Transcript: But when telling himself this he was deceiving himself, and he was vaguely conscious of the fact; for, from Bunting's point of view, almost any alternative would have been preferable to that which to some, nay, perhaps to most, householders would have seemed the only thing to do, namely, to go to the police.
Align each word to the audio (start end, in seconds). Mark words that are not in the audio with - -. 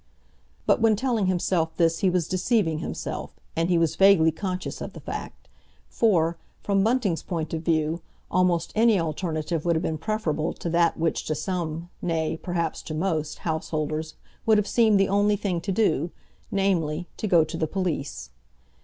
But 0.65 0.81
when 0.81 0.95
telling 0.95 1.27
himself 1.27 1.77
this 1.77 1.99
he 1.99 2.09
was 2.09 2.27
deceiving 2.27 2.79
himself, 2.79 3.39
and 3.55 3.69
he 3.69 3.77
was 3.77 3.95
vaguely 3.95 4.31
conscious 4.31 4.81
of 4.81 4.93
the 4.93 4.99
fact; 4.99 5.47
for, 5.89 6.39
from 6.63 6.83
Bunting's 6.83 7.21
point 7.21 7.53
of 7.53 7.61
view, 7.61 8.01
almost 8.31 8.71
any 8.73 8.99
alternative 8.99 9.63
would 9.63 9.75
have 9.75 9.83
been 9.83 9.99
preferable 9.99 10.53
to 10.53 10.71
that 10.71 10.97
which 10.97 11.25
to 11.25 11.35
some, 11.35 11.91
nay, 12.01 12.35
perhaps 12.41 12.81
to 12.81 12.95
most, 12.95 13.37
householders 13.45 14.15
would 14.43 14.57
have 14.57 14.65
seemed 14.65 14.99
the 14.99 15.07
only 15.07 15.35
thing 15.35 15.61
to 15.61 15.71
do, 15.71 16.09
namely, 16.49 17.07
to 17.17 17.27
go 17.27 17.43
to 17.43 17.55
the 17.55 17.67
police. 17.67 18.31